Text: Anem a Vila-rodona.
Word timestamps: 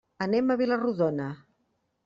Anem 0.25 0.47
a 0.53 0.55
Vila-rodona. 0.61 1.31